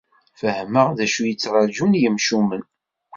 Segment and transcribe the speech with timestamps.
[0.39, 2.63] Fehmeɣ d acu i yettraǧun imcumen.